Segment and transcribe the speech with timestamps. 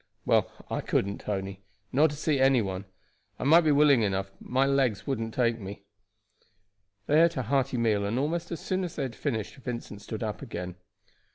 [0.25, 2.85] "Well, I couldn't, Tony; not to see any one.
[3.37, 5.83] I might be willing enough, but my legs wouldn't take me."
[7.05, 10.23] They ate a hearty meal, and almost as soon as they had finished Vincent stood
[10.23, 10.77] up again.